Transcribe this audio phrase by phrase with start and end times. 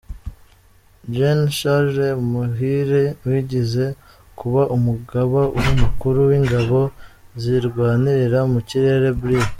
[1.15, 3.85] Gen Charles Muhire wigeze
[4.39, 5.41] kuba Umugaba
[5.79, 6.79] Mukuru w’Ingabo
[7.41, 9.49] zirwanira mu Kirere; Brig.